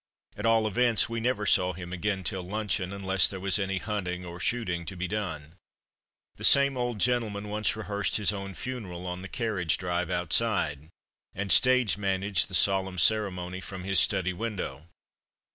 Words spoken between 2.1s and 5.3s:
till luncheon, unless there was any hunting or shooting to be